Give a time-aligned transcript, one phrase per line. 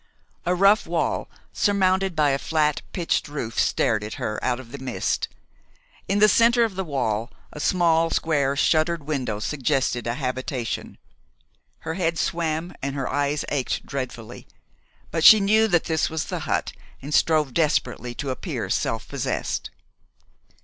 [0.47, 4.79] A rough wall, surmounted by a flat pitched roof, stared at her out of the
[4.79, 5.27] mist.
[6.07, 10.97] In the center of the wall a small, square, shuttered window suggested a habitation.
[11.81, 14.47] Her head swam, and her eyes ached dreadfully;
[15.11, 16.73] but she knew that this was the hut,
[17.03, 19.69] and strove desperately to appear self possessed.